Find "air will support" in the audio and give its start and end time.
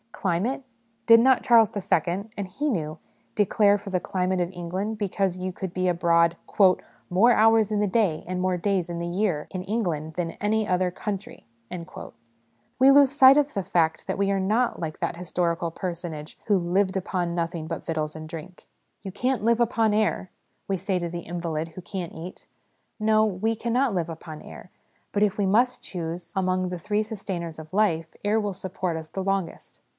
28.23-28.97